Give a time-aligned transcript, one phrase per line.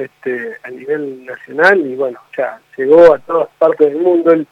[0.00, 4.46] este, a nivel nacional y bueno, ya llegó a todas partes del mundo el,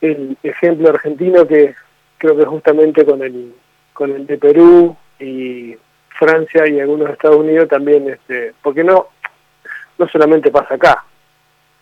[0.00, 1.74] el ejemplo argentino que
[2.18, 3.54] creo que justamente con el,
[3.92, 5.76] con el de Perú y
[6.18, 9.08] Francia y algunos Estados Unidos también, este, porque no,
[9.98, 11.04] no solamente pasa acá,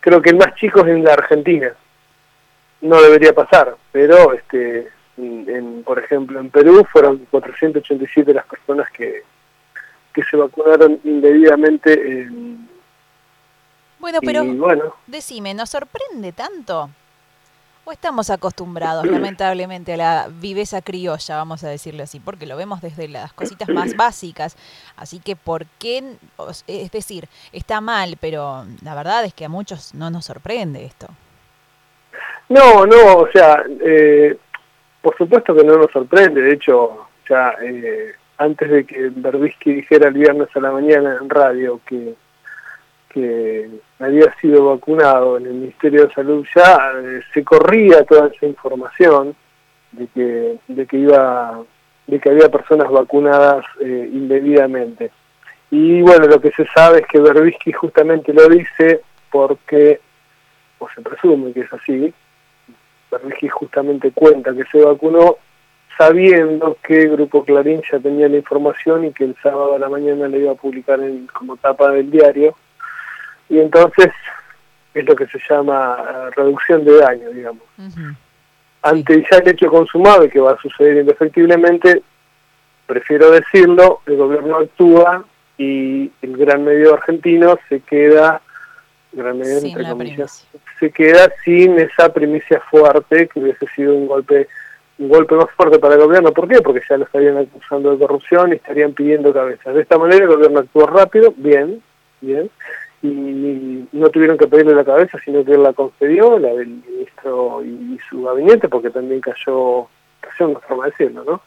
[0.00, 1.72] creo que el más chico es en la Argentina,
[2.80, 9.22] no debería pasar, pero este, en, por ejemplo en Perú fueron 487 las personas que,
[10.12, 12.28] que se vacunaron indebidamente.
[14.00, 14.44] Bueno, pero
[15.06, 16.90] decime, ¿nos sorprende tanto?
[17.84, 22.18] ¿O estamos acostumbrados, lamentablemente, a la viveza criolla, vamos a decirlo así?
[22.18, 24.56] Porque lo vemos desde las cositas más básicas.
[24.96, 26.02] Así que, ¿por qué?
[26.66, 31.06] Es decir, está mal, pero la verdad es que a muchos no nos sorprende esto.
[32.48, 34.36] No, no, o sea, eh,
[35.00, 36.42] por supuesto que no nos sorprende.
[36.42, 41.30] De hecho, ya eh, antes de que Berbisky dijera el viernes a la mañana en
[41.30, 42.14] radio que
[43.12, 48.46] que había sido vacunado en el Ministerio de Salud ya eh, se corría toda esa
[48.46, 49.34] información
[49.92, 51.60] de que de que iba
[52.06, 55.10] de que había personas vacunadas eh, indebidamente.
[55.70, 60.00] Y bueno lo que se sabe es que Berbisky justamente lo dice porque
[60.78, 62.14] o se presume que es así
[63.10, 65.36] Berbisky justamente cuenta que se vacunó
[65.98, 70.28] sabiendo que Grupo Clarín ya tenía la información y que el sábado a la mañana
[70.28, 72.54] le iba a publicar en, como tapa del diario
[73.50, 74.08] y entonces
[74.94, 77.62] es lo que se llama eh, reducción de daño, digamos.
[78.82, 82.02] Ante ya el hecho consumado que va a suceder indefectiblemente,
[82.86, 85.24] prefiero decirlo, el gobierno actúa
[85.58, 88.40] y el gran medio argentino se queda,
[89.12, 90.46] gran medio entre comillas,
[90.78, 94.48] se queda sin esa primicia fuerte que hubiese sido un golpe
[94.98, 96.30] un golpe más fuerte para el gobierno.
[96.30, 96.60] ¿Por qué?
[96.60, 99.74] Porque ya lo estarían acusando de corrupción y estarían pidiendo cabezas.
[99.74, 101.82] De esta manera el gobierno actuó rápido, bien,
[102.20, 102.50] bien,
[103.02, 107.64] y no tuvieron que pedirle la cabeza, sino que él la concedió, la del ministro
[107.64, 109.88] y su gabinete, porque también cayó,
[110.20, 111.40] cayó una forma de decirlo, ¿no?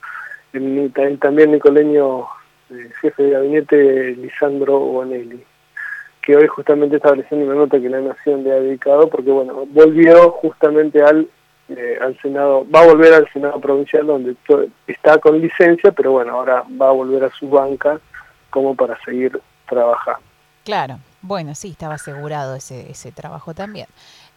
[0.53, 2.27] El, también Nicoleño,
[2.71, 5.43] eh, jefe de gabinete, Lisandro Bonelli,
[6.21, 9.65] que hoy justamente está estableciendo una nota que la Nación le ha dedicado, porque bueno,
[9.67, 11.27] volvió justamente al,
[11.69, 14.35] eh, al Senado, va a volver al Senado Provincial, donde
[14.87, 17.99] está con licencia, pero bueno, ahora va a volver a su banca
[18.49, 20.23] como para seguir trabajando.
[20.63, 23.87] Claro, bueno, sí, estaba asegurado ese, ese trabajo también.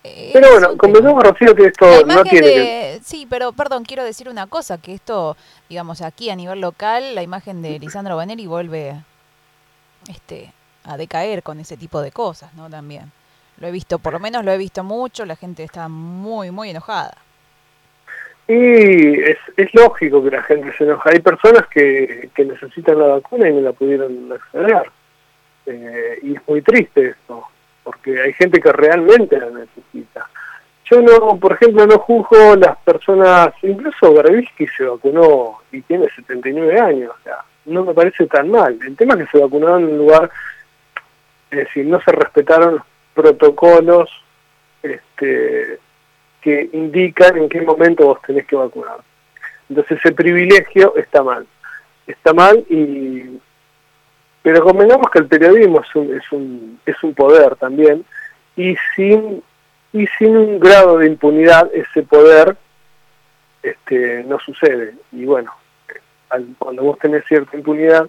[0.05, 4.47] Eh, pero bueno, convengamos, Rocío, que esto no tiene Sí, pero perdón, quiero decir una
[4.47, 5.37] cosa, que esto,
[5.69, 8.95] digamos, aquí a nivel local, la imagen de Lisandro Banelli vuelve
[10.09, 10.53] este,
[10.85, 12.71] a decaer con ese tipo de cosas, ¿no?
[12.71, 13.11] También.
[13.59, 16.71] Lo he visto, por lo menos lo he visto mucho, la gente está muy, muy
[16.71, 17.17] enojada.
[18.47, 21.11] Y es, es lógico que la gente se enoja.
[21.11, 24.93] Hay personas que, que necesitan la vacuna y no la pudieron acceder.
[25.67, 27.45] Eh, y es muy triste esto,
[27.83, 30.29] porque hay gente que realmente la necesita.
[30.85, 36.79] Yo no, por ejemplo, no juzgo las personas, incluso Berbisky se vacunó y tiene 79
[36.79, 38.79] años, o sea, no me parece tan mal.
[38.87, 40.31] El tema es que se vacunó en un lugar,
[41.51, 42.83] es decir, no se respetaron los
[43.15, 44.09] protocolos
[44.83, 45.81] este,
[46.41, 48.99] que indican en qué momento vos tenés que vacunar.
[49.69, 51.45] Entonces ese privilegio está mal.
[52.07, 53.41] Está mal y
[54.47, 58.05] pero convengamos que el periodismo es un, es un, es un poder también,
[58.55, 59.43] y sin,
[59.93, 62.57] y sin un grado de impunidad ese poder
[63.61, 64.95] este, no sucede.
[65.11, 65.51] Y bueno,
[66.61, 68.09] cuando vos tenés cierta impunidad,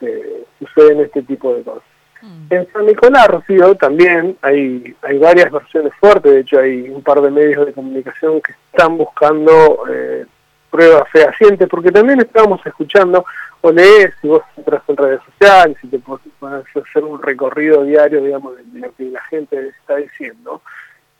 [0.00, 1.82] eh, suceden este tipo de cosas.
[2.20, 2.46] Mm.
[2.50, 7.20] En San Nicolás, Rocío, también hay, hay varias versiones fuertes, de hecho hay un par
[7.20, 10.24] de medios de comunicación que están buscando eh,
[10.72, 13.26] pruebas fehacientes, porque también estábamos escuchando
[13.60, 18.24] o lees, si vos entras en redes sociales, si te puedes hacer un recorrido diario,
[18.24, 20.62] digamos, de, lo que la gente está diciendo.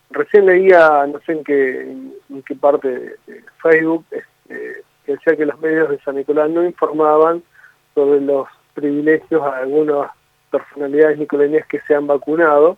[0.09, 5.45] Recién leía, no sé en qué, en qué parte de, Facebook, este, que decía que
[5.45, 7.43] los medios de San Nicolás no informaban
[7.93, 10.09] sobre los privilegios a algunas
[10.49, 12.77] personalidades nicoleñas que se han vacunado,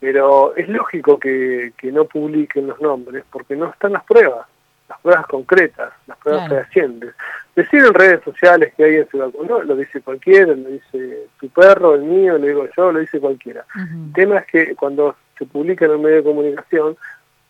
[0.00, 4.46] pero es lógico que, que no publiquen los nombres porque no están las pruebas
[4.88, 7.14] las pruebas concretas, las pruebas fehacientes.
[7.56, 11.94] Decir en redes sociales que alguien se vacunó, lo dice cualquiera, lo dice tu perro,
[11.94, 13.64] el mío, lo digo yo, lo dice cualquiera.
[13.76, 16.96] El tema es que cuando se publica en un medio de comunicación,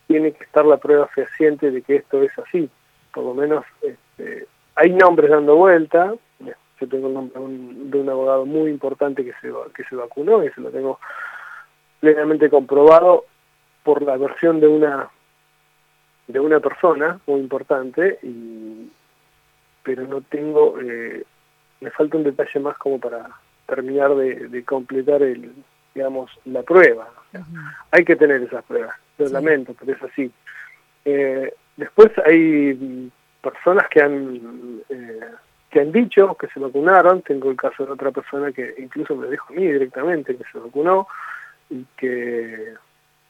[0.06, 2.68] tiene que estar la prueba fehaciente de que esto es así.
[3.12, 6.14] Por lo menos este, hay nombres dando vuelta.
[6.80, 10.50] Yo tengo el nombre de un abogado muy importante que se, que se vacunó y
[10.50, 10.98] se lo tengo
[12.00, 13.24] plenamente comprobado
[13.84, 15.08] por la versión de una
[16.26, 18.90] de una persona muy importante, y,
[19.82, 21.24] pero no tengo, eh,
[21.80, 23.28] me falta un detalle más como para,
[23.66, 25.52] terminar de, completar el
[25.94, 27.08] digamos la prueba.
[27.92, 30.30] Hay que tener esas pruebas, lo lamento, pero es así.
[31.04, 33.10] Eh, después hay
[33.40, 35.20] personas que han eh,
[35.70, 39.28] que han dicho que se vacunaron, tengo el caso de otra persona que incluso me
[39.28, 41.08] dijo a mí directamente que se vacunó
[41.68, 42.74] y que,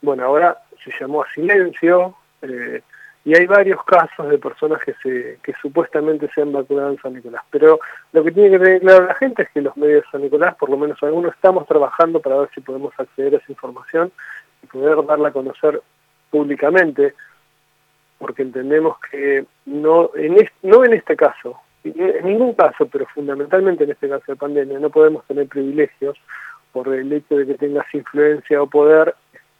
[0.02, 2.14] bueno, ahora se llamó a silencio,
[2.44, 2.82] eh,
[3.25, 7.14] y hay varios casos de personas que se que supuestamente se han vacunado en San
[7.14, 7.43] Nicolás.
[7.50, 7.81] Pero
[8.12, 10.55] lo que tiene que tener claro la gente es que los medios de San Nicolás,
[10.56, 14.12] por lo menos algunos, estamos trabajando para ver si podemos acceder a esa información
[14.62, 15.81] y poder darla a conocer
[16.31, 17.14] públicamente,
[18.19, 23.90] porque entendemos que no en, no en este caso, en ningún caso, pero fundamentalmente en
[23.90, 26.19] este caso de pandemia, no podemos tener privilegios
[26.73, 29.14] por el hecho de que tengas influencia o poder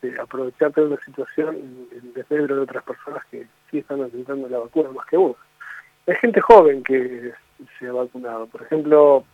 [0.05, 1.57] este, aprovecharte de una situación
[1.93, 5.37] en desmedro de otras personas que sí están intentando la vacuna más que uno.
[6.07, 7.33] Hay gente joven que
[7.79, 8.47] se ha vacunado.
[8.47, 9.25] Por ejemplo,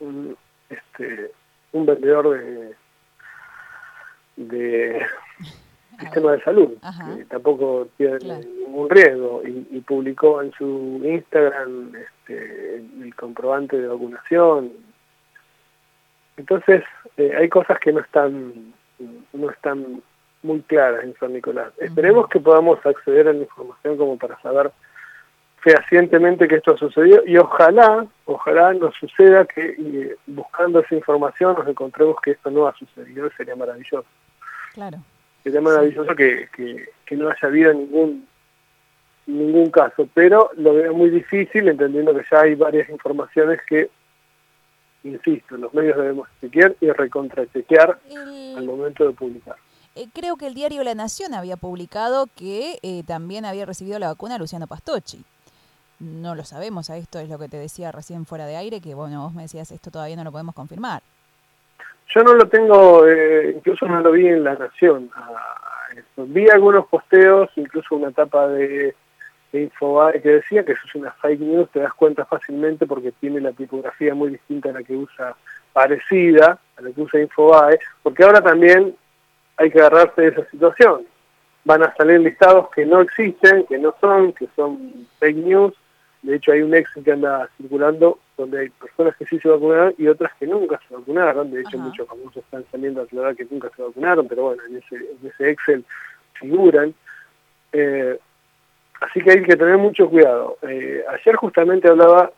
[0.00, 0.36] un,
[0.68, 1.30] este,
[1.72, 2.74] un vendedor de,
[4.36, 5.06] de
[6.00, 6.78] sistema de salud,
[7.16, 14.72] que tampoco tiene ningún riesgo, y, publicó en su Instagram este, el comprobante de vacunación.
[16.36, 16.82] Entonces,
[17.16, 18.74] eh, hay cosas que no están
[19.32, 20.02] no están
[20.44, 21.72] muy claras en San Nicolás.
[21.78, 24.70] Esperemos que podamos acceder a la información como para saber
[25.56, 32.16] fehacientemente que esto sucedió y ojalá, ojalá nos suceda que buscando esa información nos encontremos
[32.22, 34.06] que esto no ha sucedido, sería maravilloso.
[34.74, 34.98] Claro.
[35.42, 36.48] Sería maravilloso que,
[37.06, 38.28] que, no haya habido ningún
[39.26, 43.88] ningún caso, pero lo veo muy difícil entendiendo que ya hay varias informaciones que
[45.02, 47.98] insisto, los medios debemos chequear y recontrachequear
[48.56, 49.56] al momento de publicar.
[49.96, 54.08] Eh, creo que el diario La Nación había publicado que eh, también había recibido la
[54.08, 55.24] vacuna Luciano Pastocci.
[56.00, 59.22] No lo sabemos, esto es lo que te decía recién fuera de aire, que bueno,
[59.22, 61.02] vos me decías esto todavía no lo podemos confirmar.
[62.12, 65.10] Yo no lo tengo, eh, incluso no lo vi en La Nación.
[66.16, 68.96] vi algunos posteos, incluso una etapa de,
[69.52, 73.12] de Infobae que decía que eso es una fake news, te das cuenta fácilmente porque
[73.12, 75.36] tiene la tipografía muy distinta a la que usa,
[75.72, 78.96] parecida a la que usa Infobae, porque ahora también
[79.56, 81.06] hay que agarrarse de esa situación.
[81.64, 85.74] Van a salir listados que no existen, que no son, que son fake news.
[86.22, 89.94] De hecho, hay un ex que anda circulando donde hay personas que sí se vacunaron
[89.98, 91.50] y otras que nunca se vacunaron.
[91.50, 94.76] De hecho, muchos famosos están saliendo a aclarar que nunca se vacunaron, pero bueno, en
[94.76, 95.84] ese, en ese Excel
[96.34, 96.94] figuran.
[97.72, 98.18] Eh,
[99.00, 100.58] así que hay que tener mucho cuidado.
[100.62, 102.32] Eh, ayer justamente hablaba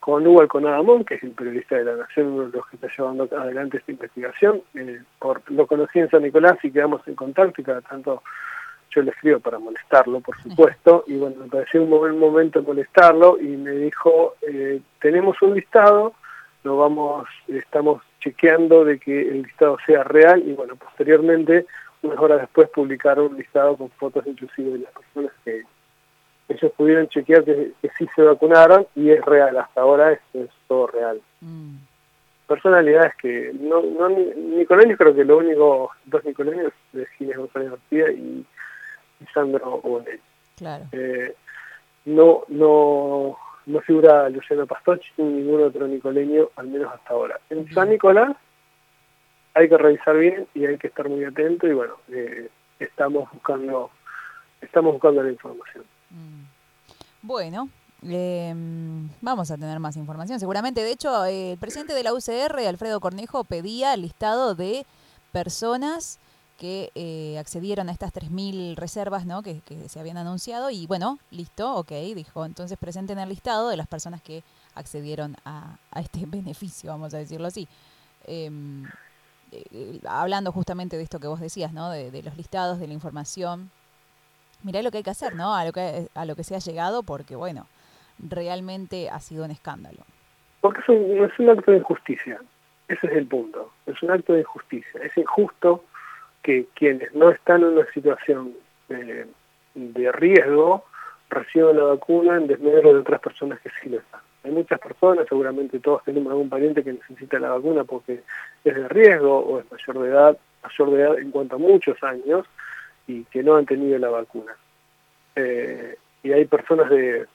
[0.00, 2.88] con Hugo Alconadamón, que es el periodista de la Nación, uno de los que está
[2.96, 4.62] llevando adelante esta investigación.
[4.74, 8.22] Eh, por, lo conocí en San Nicolás y quedamos en contacto y cada tanto
[8.90, 13.38] yo le escribo para molestarlo, por supuesto, y bueno, me pareció un buen momento molestarlo
[13.40, 16.14] y me dijo, eh, tenemos un listado,
[16.64, 21.66] lo vamos, estamos chequeando de que el listado sea real y bueno, posteriormente,
[22.02, 25.62] unas horas después publicaron un listado con fotos inclusive de las personas que
[26.50, 30.88] ellos pudieron chequear que, sí se vacunaron y es real, hasta ahora es, es todo
[30.88, 31.20] real.
[31.40, 31.76] Mm.
[32.46, 38.10] Personalidades que, no, no Nicolenios creo que lo único, dos Nicolenios, de Ginés González García
[38.10, 38.44] y,
[39.34, 40.20] Sandro Bonet.
[40.56, 40.86] Claro.
[40.92, 41.34] Eh,
[42.06, 43.36] no, no,
[43.66, 47.38] no figura Luciano Pastochi ni ningún otro nicoleño, al menos hasta ahora.
[47.50, 48.34] En San Nicolás
[49.54, 53.90] hay que revisar bien y hay que estar muy atento y bueno, eh, estamos buscando
[54.62, 55.84] estamos buscando la información.
[56.10, 56.60] Mm.
[57.22, 57.68] Bueno,
[58.02, 60.40] em, vamos a tener más información.
[60.40, 64.86] Seguramente, de hecho, el presidente de la UCR, Alfredo Cornejo, pedía el listado de
[65.32, 66.18] personas
[66.58, 69.42] que eh, accedieron a estas 3.000 reservas ¿no?
[69.42, 73.86] Que, se habían anunciado y bueno, listo, ok, dijo, entonces presenten el listado de las
[73.86, 74.42] personas que
[74.74, 77.66] accedieron a, este beneficio, vamos a decirlo así.
[78.26, 78.84] Em,
[79.52, 81.90] eh, hablando justamente de esto que vos decías, ¿no?
[81.90, 83.70] de los listados, de la información
[84.62, 85.54] mirá lo que hay que hacer, ¿no?
[85.54, 87.66] A lo que, a lo que se ha llegado, porque, bueno,
[88.18, 89.98] realmente ha sido un escándalo.
[90.60, 92.40] Porque es un, es un acto de injusticia,
[92.88, 95.84] ese es el punto, es un acto de injusticia, es injusto
[96.42, 98.52] que quienes no están en una situación
[98.88, 99.26] de,
[99.74, 100.84] de riesgo
[101.28, 104.20] reciban la vacuna en desmedro de otras personas que sí lo están.
[104.42, 108.22] Hay muchas personas, seguramente todos tenemos algún pariente que necesita la vacuna porque
[108.64, 112.02] es de riesgo o es mayor de edad, mayor de edad en cuanto a muchos
[112.02, 112.46] años,
[113.06, 114.52] y que no han tenido la vacuna.
[115.36, 117.26] Eh, y hay personas de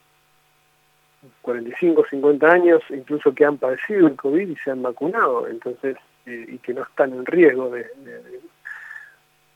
[1.42, 6.46] 45, 50 años, incluso que han padecido el COVID y se han vacunado, entonces, eh,
[6.50, 7.88] y que no están en riesgo de,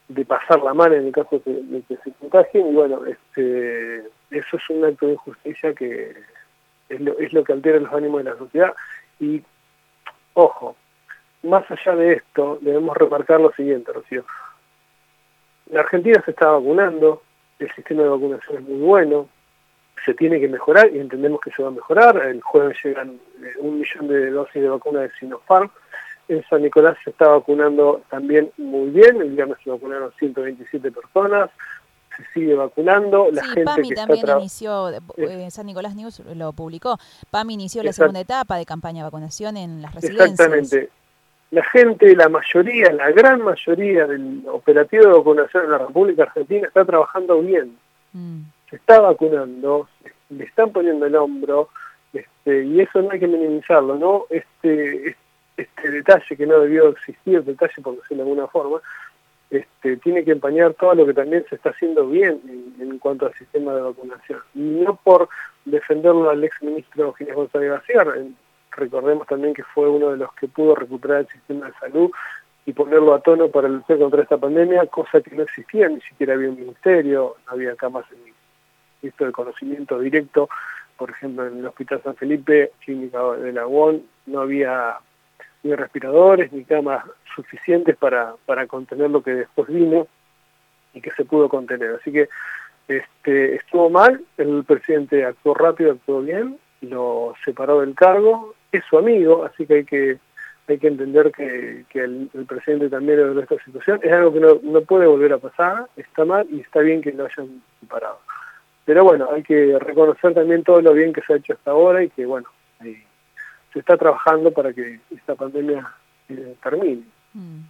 [0.07, 3.99] de, pasar la mano en el caso de, que se contagien, y bueno, este,
[4.31, 6.15] eso es un acto de injusticia que
[6.89, 8.73] es lo, es lo que altera los ánimos de la sociedad,
[9.19, 9.43] y
[10.33, 10.75] ojo,
[11.43, 14.25] más allá de esto, debemos remarcar lo siguiente, Rocío.
[15.69, 17.21] La Argentina se está vacunando,
[17.59, 19.29] el sistema de vacunación es muy bueno,
[20.05, 22.17] se tiene que mejorar y entendemos que se va a mejorar.
[22.25, 25.69] El jueves llegan eh, un millón de dosis de vacuna de Sinopharm.
[26.27, 31.49] En San Nicolás se está vacunando también muy bien, el viernes se vacunaron 127 personas,
[32.15, 33.29] se sigue vacunando.
[33.31, 36.99] La sí, PAMI también inició, eh, San Nicolás News lo publicó,
[37.31, 40.31] PAMI inició la segunda etapa de campaña de vacunación en las residencias.
[40.31, 40.89] Exactamente.
[41.51, 46.67] La gente, la mayoría, la gran mayoría del operativo de vacunación en la República Argentina
[46.67, 47.77] está trabajando bien.
[48.13, 48.41] Mm.
[48.69, 49.89] Se está vacunando,
[50.29, 51.69] le están poniendo el hombro,
[52.13, 54.25] este, y eso no hay que minimizarlo, ¿no?
[54.29, 55.15] Este,
[55.57, 58.79] este detalle que no debió existir, detalle por decirlo de alguna forma,
[59.49, 62.39] este, tiene que empañar todo lo que también se está haciendo bien
[62.79, 64.39] en, cuanto al sistema de vacunación.
[64.53, 65.29] Y no por
[65.65, 68.03] defenderlo al ex ministro Ginés González García,
[68.71, 72.11] recordemos también que fue uno de los que pudo recuperar el sistema de salud
[72.65, 76.33] y ponerlo a tono para luchar contra esta pandemia, cosa que no existía, ni siquiera
[76.33, 78.33] había un ministerio, no había camas en
[79.07, 80.49] esto de conocimiento directo,
[80.97, 84.97] por ejemplo en el Hospital San Felipe, Clínica de la UON, no había
[85.63, 90.07] ni respiradores ni camas suficientes para, para contener lo que después vino
[90.93, 91.95] y que se pudo contener.
[91.99, 92.29] Así que
[92.87, 98.97] este, estuvo mal, el presidente actuó rápido, actuó bien, lo separó del cargo, es su
[98.97, 100.19] amigo, así que hay que
[100.67, 103.99] hay que entender que, que el, presidente también de esta situación.
[104.03, 107.11] Es algo que no, no puede volver a pasar, está mal y está bien que
[107.11, 108.19] lo hayan separado.
[108.85, 112.03] Pero bueno, hay que reconocer también todo lo bien que se ha hecho hasta ahora
[112.03, 112.47] y que bueno,
[112.81, 115.87] se está trabajando para que esta pandemia
[116.27, 117.03] eh, termine.
[117.33, 117.61] Mm,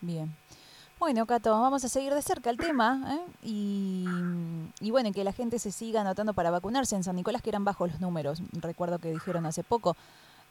[0.00, 0.28] bien.
[0.98, 3.30] Bueno, Cato, vamos a seguir de cerca el tema ¿eh?
[3.42, 4.04] y,
[4.80, 6.96] y, bueno, que la gente se siga anotando para vacunarse.
[6.96, 9.96] En San Nicolás que eran bajos los números, recuerdo que dijeron hace poco,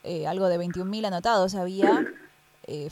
[0.04, 2.06] eh, algo de 21.000 anotados había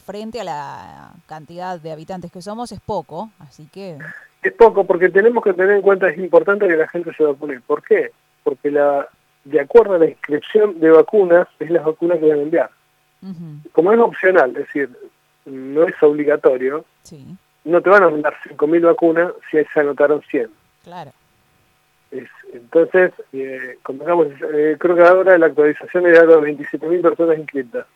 [0.02, 3.98] frente a la cantidad de habitantes que somos, es poco, así que...
[4.42, 7.60] Es poco porque tenemos que tener en cuenta, es importante que la gente se vacune.
[7.60, 8.10] ¿Por qué?
[8.42, 9.06] Porque la
[9.46, 12.70] de acuerdo a la inscripción de vacunas, es las vacunas que van a enviar.
[13.72, 14.90] Como es opcional, es decir,
[15.46, 16.84] no es obligatorio,
[17.64, 20.50] no te van a mandar 5.000 vacunas si se anotaron 100.
[20.84, 21.12] Claro.
[22.10, 27.86] Es, entonces, eh, eh, creo que ahora la actualización es de 27.000 personas inscritas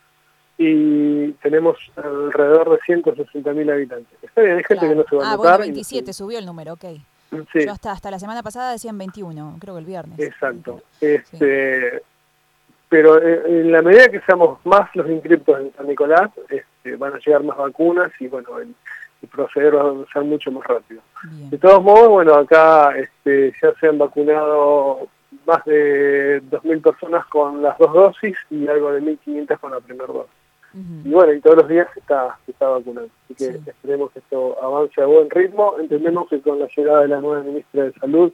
[0.57, 4.17] y tenemos alrededor de 160.000 habitantes.
[4.21, 5.53] Está bien, hay gente que no se va a anotar.
[5.53, 6.85] Ah, bueno, 27, subió el número, ok.
[7.31, 10.19] Yo hasta, hasta la semana pasada decían 21, creo que el viernes.
[10.19, 10.83] Exacto.
[10.99, 12.03] Este,
[12.89, 17.13] Pero eh, en la medida que seamos más los inscriptos en San Nicolás, este, van
[17.13, 18.75] a llegar más vacunas y bueno, el,
[19.27, 21.01] proceder va a ser mucho más rápido.
[21.49, 25.07] De todos modos, bueno, acá este, ya se han vacunado
[25.45, 30.07] más de 2.000 personas con las dos dosis y algo de 1.500 con la primera
[30.07, 30.31] dosis.
[30.73, 33.09] Y bueno, y todos los días se está, se está vacunando.
[33.25, 35.75] Así que esperemos que esto avance a buen ritmo.
[35.77, 38.31] Entendemos que con la llegada de la nueva ministra de Salud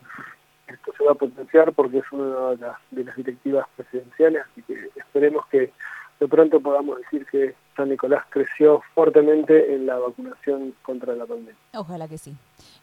[0.68, 4.62] esto se va a potenciar porque es una de las, de las directivas presidenciales, así
[4.64, 5.72] que esperemos que
[6.20, 11.56] de pronto podamos decir que San Nicolás creció fuertemente en la vacunación contra la pandemia.
[11.76, 12.36] Ojalá que sí.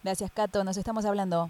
[0.03, 0.63] Gracias, Cato.
[0.63, 1.49] Nos estamos hablando.